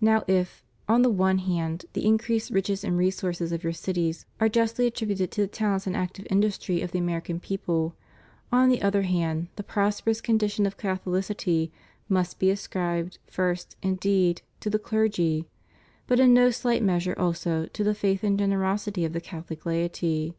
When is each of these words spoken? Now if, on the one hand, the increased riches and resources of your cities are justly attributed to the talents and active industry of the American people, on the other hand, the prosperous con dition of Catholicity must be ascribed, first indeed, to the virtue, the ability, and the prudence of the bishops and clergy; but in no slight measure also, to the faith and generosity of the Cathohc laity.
Now 0.00 0.24
if, 0.26 0.64
on 0.88 1.02
the 1.02 1.10
one 1.10 1.36
hand, 1.36 1.84
the 1.92 2.06
increased 2.06 2.50
riches 2.50 2.82
and 2.82 2.96
resources 2.96 3.52
of 3.52 3.62
your 3.62 3.74
cities 3.74 4.24
are 4.40 4.48
justly 4.48 4.86
attributed 4.86 5.30
to 5.32 5.42
the 5.42 5.46
talents 5.46 5.86
and 5.86 5.94
active 5.94 6.26
industry 6.30 6.80
of 6.80 6.92
the 6.92 6.98
American 7.00 7.40
people, 7.40 7.94
on 8.50 8.70
the 8.70 8.80
other 8.80 9.02
hand, 9.02 9.48
the 9.56 9.62
prosperous 9.62 10.22
con 10.22 10.38
dition 10.38 10.66
of 10.66 10.78
Catholicity 10.78 11.70
must 12.08 12.38
be 12.38 12.48
ascribed, 12.50 13.18
first 13.26 13.76
indeed, 13.82 14.40
to 14.60 14.70
the 14.70 14.78
virtue, 14.78 14.80
the 14.88 14.94
ability, 14.94 15.34
and 15.34 15.44
the 15.44 15.44
prudence 15.44 15.66
of 15.68 15.72
the 15.74 15.78
bishops 15.78 15.84
and 15.84 16.06
clergy; 16.06 16.06
but 16.06 16.20
in 16.20 16.32
no 16.32 16.50
slight 16.50 16.82
measure 16.82 17.14
also, 17.18 17.66
to 17.66 17.84
the 17.84 17.94
faith 17.94 18.24
and 18.24 18.38
generosity 18.38 19.04
of 19.04 19.12
the 19.12 19.20
Cathohc 19.20 19.66
laity. 19.66 20.34